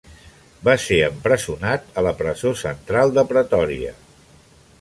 [0.67, 3.97] Va ser empresonat a la Presó Central de Pretòria.